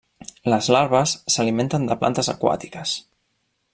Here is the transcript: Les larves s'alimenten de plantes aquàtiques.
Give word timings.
Les 0.53 0.69
larves 0.75 1.13
s'alimenten 1.35 1.85
de 1.91 1.99
plantes 2.05 2.31
aquàtiques. 2.35 2.95